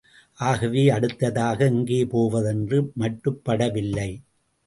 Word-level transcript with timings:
ஆகவே, 0.39 0.89
அடுத்ததாக 0.89 1.65
எங்கே 1.65 2.05
போவது 2.05 2.47
என்று 2.47 2.91
மட்டுப்படவில்லை. 2.99 4.21